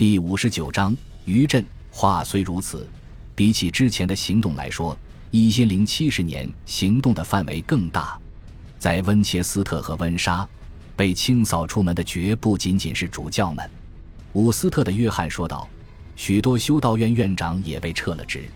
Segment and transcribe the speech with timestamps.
[0.00, 0.96] 第五十九章
[1.26, 1.62] 余震。
[1.90, 2.88] 话虽如此，
[3.34, 4.96] 比起之前的行动来说，
[5.30, 8.18] 一千零七十年行动的范围更大。
[8.78, 10.48] 在温切斯特和温莎，
[10.96, 13.70] 被清扫出门的绝不仅仅是主教们。
[14.32, 15.68] 伍斯特的约翰说道
[16.16, 18.48] ：“许多修道院院长也被撤了职。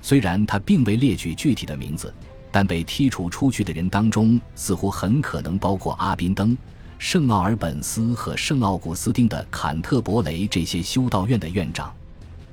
[0.00, 2.10] 虽然他并未列举具体的名字，
[2.50, 6.56] 但被剔除出去的人当中，似乎很可能包括阿宾登、
[6.98, 11.94] 圣奥尔本斯和圣奥古斯丁的坎特伯雷这些修道院的院长。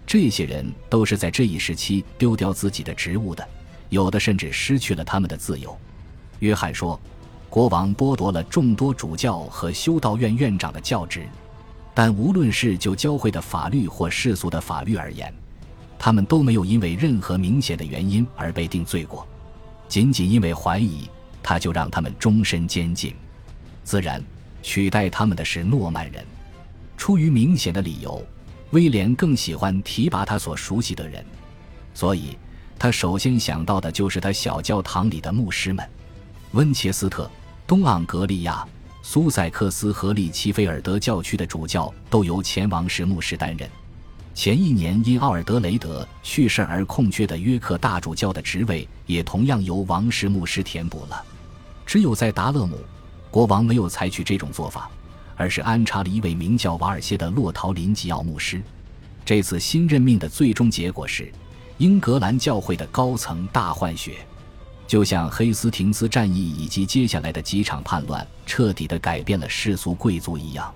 [0.05, 3.45] 这些人都是在这一时期丢掉自己的职务的，
[3.89, 5.76] 有的甚至失去了他们的自由。”
[6.39, 7.00] 约翰说
[7.50, 11.27] ：“国王剥夺了众多主教和修道院院长的教职，
[11.95, 15.34] 但无论是就教会的法律或世俗的法律而言，
[15.98, 19.27] 他们都没有因为任何明显的原因而被定罪过。
[19.88, 21.09] 仅仅因为怀疑，
[21.41, 23.16] 他就让他们终身监禁。
[23.84, 24.23] 自然，
[24.65, 26.25] 取代他们的是诺曼人。
[26.97, 28.25] 出于明显的理由，
[28.71, 31.23] 威廉更喜欢提拔他所熟悉的人，
[31.93, 32.35] 所以
[32.80, 35.88] 他首先想到的就是他小教堂里的牧师们。”
[36.53, 37.30] 温切斯特、
[37.67, 38.66] 东盎格利亚、
[39.03, 43.69] 苏塞克斯和利奇菲尔德教区的主教都由前王室牧师担任。
[44.33, 51.23] 前一年因奥尔德雷德去世而空缺的约克大主教的职位也同样由王室牧师填补了。
[51.85, 52.79] 只有在达勒姆，
[53.36, 54.89] 国王没有采取这种做法，
[55.36, 58.64] 而是安插了一位名叫瓦尔谢的洛陶林吉奥牧师。
[59.25, 61.30] 这次新任命的最终结果是，
[61.78, 64.25] 英格兰教会的高层大换血。
[64.88, 70.73] 就像黑斯廷斯战役以及接下来的几场叛乱彻底地改变了世俗贵族一样，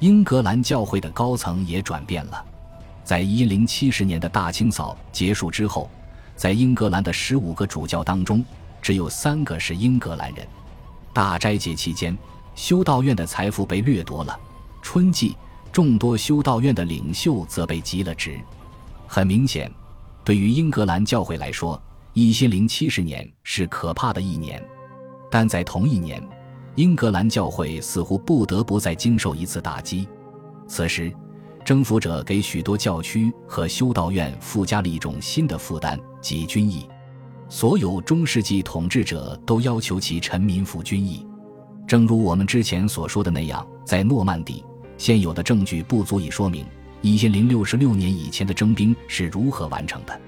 [0.00, 2.44] 英格兰教会的高层也转变了。
[3.04, 5.88] 在一零七十年的大清扫结束之后，
[6.36, 8.44] 在英格兰的十五个主教当中，
[8.82, 10.46] 只有三个是英格兰人。
[11.16, 12.14] 大斋节期间，
[12.54, 14.38] 修道院的财富被掠夺了；
[14.82, 15.34] 春季，
[15.72, 18.38] 众多修道院的领袖则被极了职。
[19.06, 19.72] 很明显，
[20.22, 24.62] 对于英格兰教会来说，一千零七十年是可怕的一年，
[25.30, 26.22] 但在同一年，
[26.74, 30.06] 英格兰教会似乎不得不再经受一次打击。
[30.68, 31.10] 此时，
[31.64, 36.86] 征服者给许多教区和修道院附加了一种新的负担，即军役。
[37.48, 41.26] 所有中世纪统治者都要求其臣民服军役。
[41.86, 44.64] 正如我们之前所说的那样，在诺曼底，
[44.98, 46.66] 现有的证据不足以说明
[47.02, 50.20] 一千零六十六年以前的征兵是如何完成的。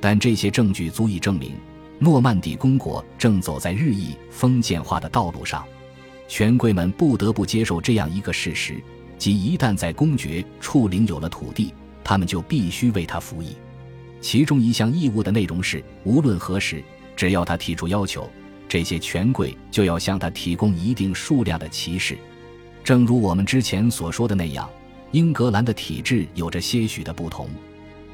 [0.00, 1.52] 但这些证据足以证明，
[1.98, 5.64] 诺曼底公国正走在日益封建化的道路上。
[6.28, 8.78] 权贵们不得不接受这样一个事实：
[9.16, 11.72] 即一旦在公爵处领有了土地，
[12.04, 13.56] 他们就必须为他服役。
[14.20, 16.82] 其中一项义务的内容是，无论何时，
[17.16, 18.28] 只要他提出要求，
[18.68, 22.16] 这些权贵就要向他提供一定数量的骑士。
[22.82, 24.68] 正如我们之前所说的那样，
[25.12, 27.48] 英格兰的体制有着些许的不同。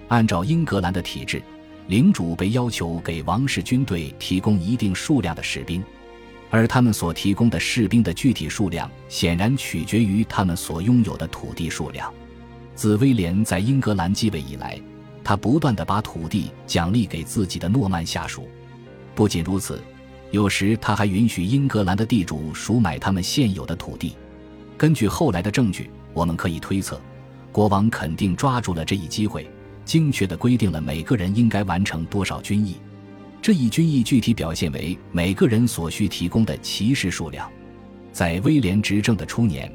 [0.09, 1.43] 按照英格兰的体制。
[1.89, 5.85] 领主被要求给王室军队提供一定数量的士兵，
[6.49, 12.11] 而他们所提供的士兵的具体数量显然取决于他们所拥有的土地数量。
[12.75, 14.81] 自威廉在英格兰继位以来，
[15.25, 18.47] 他不断地把土地奖励给自己的诺曼下属。
[19.15, 19.83] 不仅如此，
[20.31, 24.15] 有时他还允许英格兰的地主赎买他们现有的土地。
[24.77, 27.01] 根据后来的证据，我们可以推测，
[27.51, 29.51] 国王肯定抓住了这一机会。
[29.85, 32.77] 精确地规定了每个人应该完成多少军役，
[33.43, 37.47] 这一军役具体表现为每个人所需提供的骑士数量。
[38.11, 39.71] 在威廉执政的初年，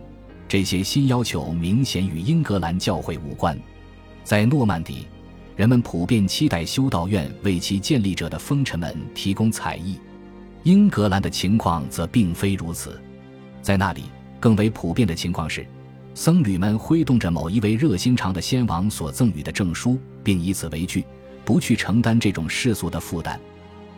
[0.47, 3.55] 这些新要求明显与英格兰教会无关。
[4.23, 5.07] 在诺曼底，
[5.59, 9.95] 人们普遍期待修道院为其建立者的封臣们提供彩艺；
[10.63, 12.97] 英格兰的情况则并非如此，
[13.61, 14.03] 在那里
[14.39, 15.67] 更为普遍的情况是。
[16.15, 21.03] 僧侣们挥动着某一位热心肠的先王所赠予的证书，并以此为据，
[21.43, 23.37] 不去承担这种世俗的负担。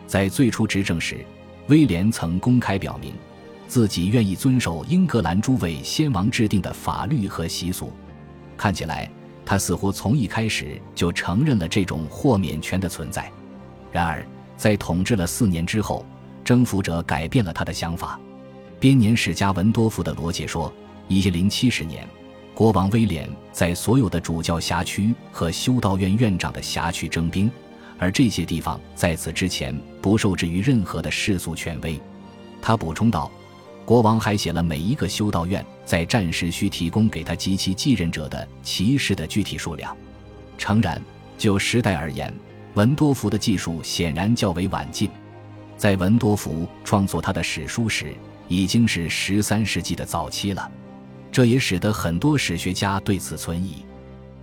[0.04, 1.24] 在最初执政时，
[1.68, 3.12] 威廉曾公开表明，
[3.68, 7.92] 自己愿意遵守英格兰诸位先王制定的法律和习俗。
[8.56, 9.08] 看起来，
[9.44, 13.30] 他似乎从一开始就承认了这种豁免权的存在。
[13.90, 14.26] 然而，
[14.56, 16.04] 在统治了四年之后，
[16.44, 18.18] 征服者改变了他的想法。
[18.80, 20.72] 编年史家文多夫的罗杰说。
[21.08, 22.08] 一千零七十年，
[22.54, 27.50] 国王威廉在所有的主教辖区和修道院院长的辖区征兵，
[27.98, 32.00] 而这些地方在此之前不受制于任何的世俗权威。
[32.62, 33.30] 他补充道
[33.84, 39.96] ：“国王还写了每一个修道院在战时需提供给他及其继任者的骑士的具体数量。”
[40.56, 41.02] 诚然，
[41.36, 42.32] 就时代而言，
[42.74, 45.10] 文多福的技术显然较为晚近。
[45.76, 48.14] 在文多福创作他的史书时，
[48.46, 50.70] 已经是十三世纪的早期了。
[51.32, 53.84] 这也使得很多史学家对此存疑。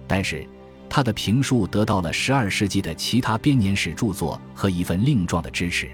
[0.05, 0.45] 但是，
[0.89, 5.89] 他的评述得到了12世纪的其他编年史著作和一份令状的支持。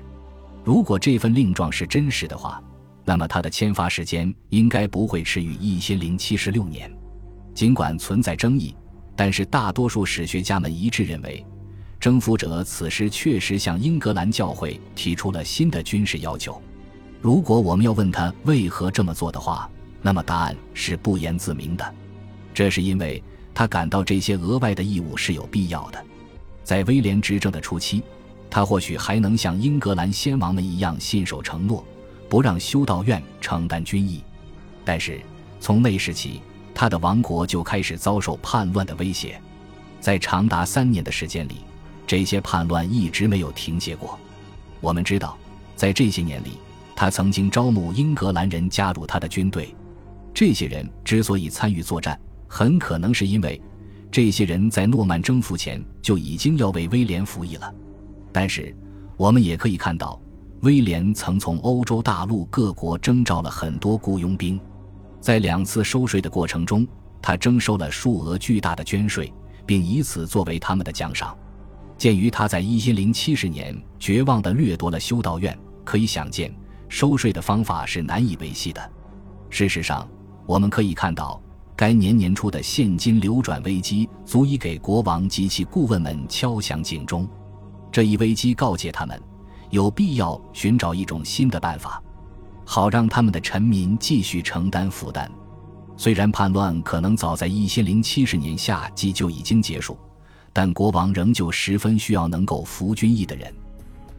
[0.63, 2.63] 如果这份令状是真实的话，
[3.05, 6.91] 那么他的签发时间应该不会迟于一千零七十六年。
[7.53, 8.75] 尽管存在争议，
[9.15, 11.45] 但是大多数史学家们一致认为，
[11.99, 16.61] 征服者此时确实向英格兰教会提出了新的军事要求。
[17.21, 19.69] 如果我们要问他为何这么做的话，
[20.01, 21.95] 那么答案是不言自明的。
[22.53, 23.23] 这是因为
[23.53, 26.05] 他感到这些额外的义务是有必要的。
[26.63, 28.03] 在威廉执政的初期。
[28.47, 31.83] 他或许还能像英格兰先王们一样信守承诺，
[32.29, 34.23] 不让修道院承担军役。
[34.83, 35.19] 但是
[35.59, 36.41] 从那时起，
[36.73, 39.39] 他的王国就开始遭受叛乱的威胁。
[39.99, 41.55] 在长达三年的时间里，
[42.05, 44.19] 这些叛乱一直没有停歇过。
[44.79, 45.35] 我们知道，
[45.75, 46.59] 在这些年里，
[46.95, 49.73] 他曾经招募英格兰人加入他的军队。
[50.33, 53.59] 这些人之所以参与作战，很可能是因为
[54.11, 57.73] 这些人在诺曼征服前就已经要为威廉服役了。
[58.31, 58.75] 但是，
[59.17, 60.21] 我们也可以看到，
[60.65, 64.59] 威廉曾从欧洲大陆各国征召了很多雇佣兵，
[65.21, 66.87] 在两次收税的过程中，
[67.21, 69.31] 他征收了数额巨大的捐税，
[69.63, 71.37] 并以此作为他们的奖赏。
[71.99, 76.51] 鉴于他在一零七十年绝望地掠夺了修道院，可以想见，
[76.89, 78.91] 收税的方法是难以维系的。
[79.51, 80.09] 事实上，
[80.47, 81.39] 我们可以看到，
[81.75, 87.29] 该年年初的现金流转危机足以给国王及其顾问们敲响警钟。
[87.91, 89.21] 这一危机告诫他们，
[89.69, 92.01] 有必要寻找一种新的办法，
[92.65, 95.29] 好让他们的臣民继续承担负担。
[95.97, 99.97] 虽然叛乱可能早在一千零七十年夏季就已经结束，
[100.51, 103.53] 但国王仍旧十分需要能够服军役的人。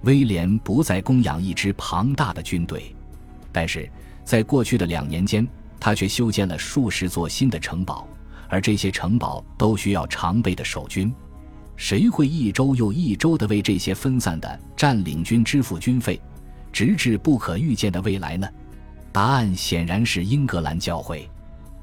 [0.02, 2.94] 威廉不再供养一支庞大的军队，
[3.52, 3.90] 但是
[4.24, 5.46] 在过去的两年间，
[5.80, 8.06] 他却修建了数十座新的城堡，
[8.48, 11.12] 而这些城堡都需要常备的守军。
[11.76, 16.20] 谁会一周又一周地为这些分散的占领军支付军费，
[16.72, 18.48] 直至不可预见的未来呢？
[19.12, 21.28] 答案显然是英格兰教会。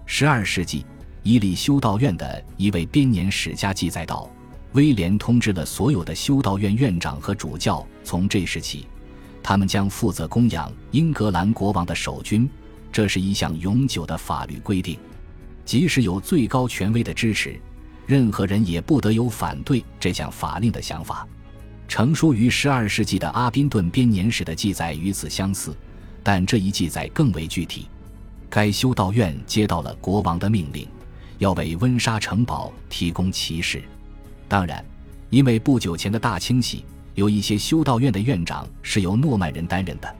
[0.05, 0.85] 十二世纪，
[1.21, 4.29] 伊利修道院的一位编年史家记载道
[4.73, 8.87] ：“威廉通知了所有的修道院院长和主教，从这时起，
[9.41, 12.49] 他们将负责供养英格兰国王的守军。
[12.91, 14.99] 这是一项永久的法律规定，
[15.65, 17.59] 即使有最高权威的支持。”
[18.05, 21.27] 任何人也不得有反对这项法令的想法。
[21.87, 25.75] 成书于十二世纪的阿宾顿编年史的记载与此相似，
[26.23, 27.87] 但这一记载更为具体。
[28.49, 30.87] 该修道院接到了国王的命令，
[31.37, 33.83] 要为温莎城堡提供骑士。
[34.47, 34.83] 当然，
[35.29, 36.85] 因为不久前的大清洗，
[37.15, 40.15] 有一些修道院的院长是由诺曼人担任的。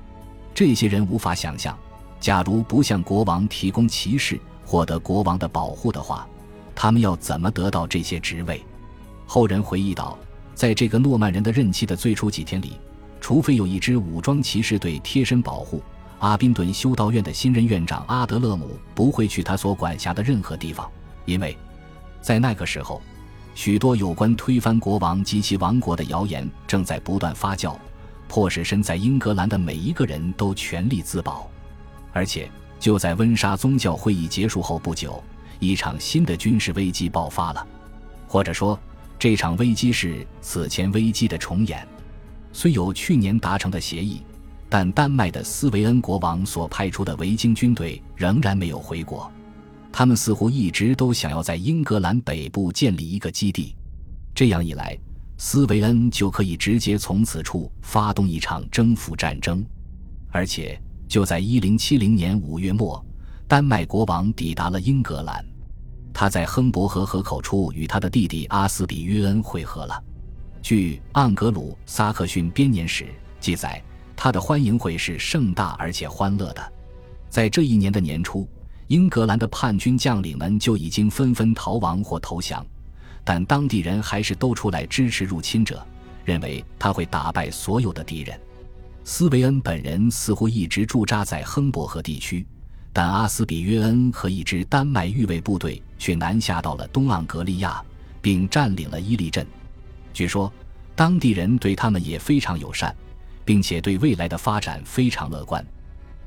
[0.54, 1.78] 这些人无法想象，
[2.20, 6.28] 假如不向国王提供骑士，获得国王的保护的话。
[6.76, 8.64] 他们要怎么得到这些职位？
[9.26, 10.18] 后人回忆道，
[10.54, 12.74] 在这个诺曼人的任期的最初几天里，
[13.22, 15.82] 除非有一支武装骑士队贴身保护，
[16.20, 20.90] 阿宾顿修道院的新任院长阿德勒姆不会去他所管辖的任何地方，
[21.26, 21.58] 因为
[22.22, 23.02] 在那个时候，
[23.56, 27.76] 许多有关推翻国王及其王国的谣言正在不断发酵，
[28.28, 31.50] 迫使身在英格兰的每一个人都全力自保。
[32.12, 32.50] 而且
[32.80, 35.24] 就在温莎宗教会议结束后不久。
[35.60, 37.68] 一场新的军事危机爆发了，
[38.28, 38.80] 或者说，
[39.18, 41.88] 这场危机是此前危机的重演。
[42.52, 44.22] 虽有去年达成的协议，
[44.70, 49.32] 但丹麦的斯维恩国王所派出的维京军队仍然没有回国。
[49.92, 53.76] 他们似乎一直都想要在英格兰北部建立一个基地，
[54.34, 54.98] 这样一来，
[55.38, 59.64] 斯维恩就可以直接从此处发动一场征服战争。
[60.32, 63.04] 而且，就在一零七零年五月末，
[63.48, 65.46] 丹麦国王抵达了英格兰。
[66.14, 70.02] 他在亨伯河河口处与他的弟弟阿斯比约恩会合了。
[70.62, 73.04] 据《盎格鲁撒克逊编年史》
[73.40, 73.84] 记载，
[74.16, 76.74] 他的欢迎会是盛大而且欢乐的。
[77.30, 78.48] 在这一年的年初，
[78.88, 82.64] 英格兰的叛军将领们就已经纷纷逃亡或投降，
[83.24, 85.86] 但当地人还是都出来支持入侵者，
[86.24, 88.40] 认为他会打败所有的敌人。
[89.04, 92.46] 斯维恩本人似乎一直驻扎在亨伯河地区。
[92.96, 97.82] 但阿斯比约恩和一支丹麦预备部队却南下到了东盎格利亚，
[98.22, 99.48] 并占领了伊利镇。
[100.14, 100.52] 据说，
[100.98, 102.94] 当地人对他们也非常友善，
[103.46, 105.66] 并且对未来的发展非常乐观。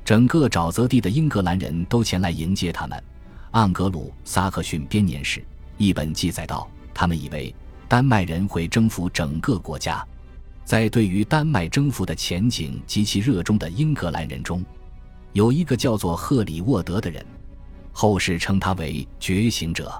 [0.03, 3.03] 整个沼泽地的英格兰人都前来迎接他们。
[3.51, 5.45] 盎格鲁撒克逊编年史
[5.77, 7.53] 一本记载道，他们以为
[7.87, 10.03] 丹麦人会征服整个国家。
[10.65, 14.65] 在对于丹麦征服的前景极其热衷的英格兰人中。
[15.33, 17.23] 有一个叫做赫里沃德的人，
[17.99, 19.91] 后世称他为觉醒者。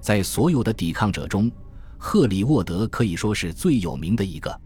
[0.00, 1.52] 在所有的抵抗者中，
[1.98, 4.60] 赫里沃德可以说是最有名的一个。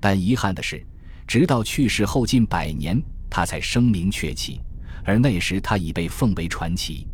[0.00, 0.84] 但遗憾的是，
[1.28, 4.60] 直到去世后近百年，他才声名鹊起，
[5.04, 7.06] 而那时他已被奉为传奇。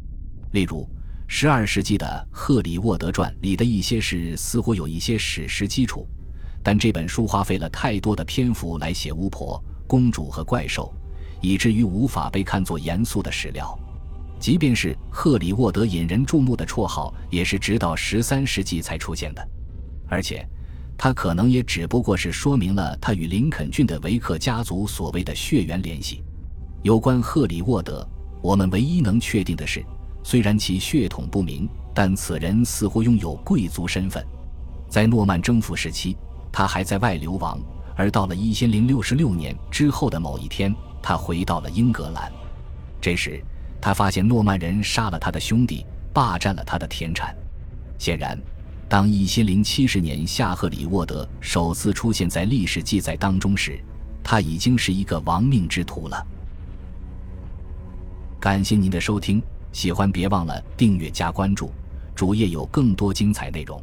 [0.52, 0.88] 例如，
[1.26, 6.08] 十二世纪的《赫里沃德传》里的一些事似乎有一些史实基础，
[6.62, 10.90] 但这本书花费了太多的篇幅来写巫婆、公主和怪兽，
[11.42, 13.78] 以至于无法被看作严肃的史料。
[14.44, 19.48] 即便是赫里沃德引人注目的绰号，也是直到十三世纪才出现的，
[20.06, 20.46] 而且，
[20.98, 26.22] 他可能也只不过是说明了他与林肯郡的维克家族所谓的血缘联系。
[26.82, 28.06] 有关赫里沃德，
[28.42, 29.82] 我们唯一能确定的是。
[30.22, 34.22] 虽然其血统不明，但此人似乎拥有贵族身份。
[34.90, 36.14] 在诺曼征服时期，
[36.52, 37.58] 他还在外流亡；
[37.96, 42.30] 而到了一千零六十六年之后的某一天，他回到了英格兰。
[43.00, 43.42] 这时，
[43.84, 47.36] 他发现诺曼人杀了他的兄弟，霸占了他的田产。
[47.98, 48.34] 显然，
[48.88, 53.78] 当一千零七十年夏赫里沃德首次出现在历史记载当中时，
[54.22, 56.26] 他已经是一个亡命之徒了。
[58.40, 59.42] 感谢您的收听。
[59.70, 61.70] 喜欢别忘了订阅加关注，
[62.14, 63.78] 主页有更多精彩内容。